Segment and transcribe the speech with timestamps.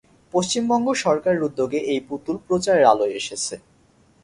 [0.33, 3.55] পশ্চিমবঙ্গ সরকারের উদ্যোগে এই পুতুল প্রচারের আলোয় এসেছে।